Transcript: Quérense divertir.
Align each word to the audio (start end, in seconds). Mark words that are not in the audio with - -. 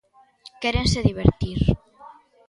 Quérense 0.61 0.99
divertir. 1.09 1.57